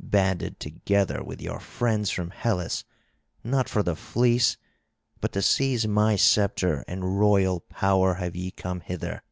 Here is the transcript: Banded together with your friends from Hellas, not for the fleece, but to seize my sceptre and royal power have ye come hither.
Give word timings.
Banded 0.00 0.58
together 0.58 1.22
with 1.22 1.40
your 1.40 1.60
friends 1.60 2.10
from 2.10 2.30
Hellas, 2.30 2.84
not 3.44 3.68
for 3.68 3.84
the 3.84 3.94
fleece, 3.94 4.56
but 5.20 5.30
to 5.34 5.40
seize 5.40 5.86
my 5.86 6.16
sceptre 6.16 6.84
and 6.88 7.20
royal 7.20 7.60
power 7.60 8.14
have 8.14 8.34
ye 8.34 8.50
come 8.50 8.80
hither. 8.80 9.22